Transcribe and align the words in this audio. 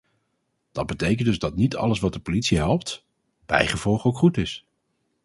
Dat 0.71 0.85
betekent 0.85 1.27
dus 1.27 1.39
dat 1.39 1.55
niet 1.55 1.75
alles 1.75 1.99
wat 1.99 2.13
de 2.13 2.19
politie 2.19 2.57
helpt, 2.57 3.05
bijgevolg 3.45 4.05
ook 4.05 4.17
goed 4.17 4.37
is. 4.37 4.65